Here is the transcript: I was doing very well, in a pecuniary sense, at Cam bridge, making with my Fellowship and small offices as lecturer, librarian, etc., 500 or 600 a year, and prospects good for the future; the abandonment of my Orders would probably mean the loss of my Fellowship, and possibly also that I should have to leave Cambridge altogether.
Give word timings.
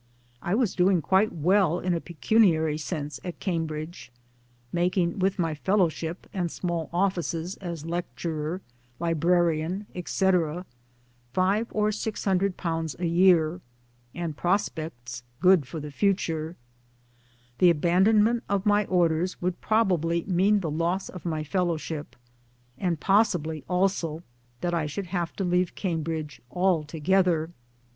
I 0.41 0.55
was 0.55 0.73
doing 0.73 0.99
very 1.07 1.27
well, 1.27 1.79
in 1.79 1.93
a 1.93 2.01
pecuniary 2.01 2.79
sense, 2.79 3.19
at 3.23 3.39
Cam 3.39 3.67
bridge, 3.67 4.11
making 4.73 5.19
with 5.19 5.37
my 5.37 5.53
Fellowship 5.53 6.25
and 6.33 6.49
small 6.49 6.89
offices 6.91 7.55
as 7.57 7.85
lecturer, 7.85 8.61
librarian, 8.99 9.85
etc., 9.93 10.65
500 11.33 11.67
or 11.71 11.91
600 11.91 12.55
a 12.97 13.05
year, 13.05 13.61
and 14.15 14.35
prospects 14.35 15.21
good 15.39 15.67
for 15.67 15.79
the 15.79 15.91
future; 15.91 16.55
the 17.59 17.69
abandonment 17.69 18.43
of 18.49 18.65
my 18.65 18.85
Orders 18.85 19.39
would 19.39 19.61
probably 19.61 20.23
mean 20.23 20.61
the 20.61 20.71
loss 20.71 21.09
of 21.09 21.25
my 21.25 21.43
Fellowship, 21.43 22.15
and 22.75 22.99
possibly 22.99 23.63
also 23.69 24.23
that 24.61 24.73
I 24.73 24.87
should 24.87 25.05
have 25.13 25.35
to 25.35 25.43
leave 25.43 25.75
Cambridge 25.75 26.41
altogether. 26.49 27.51